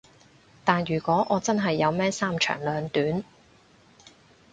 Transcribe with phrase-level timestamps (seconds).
[0.65, 3.23] 但如果我真係有咩三長兩短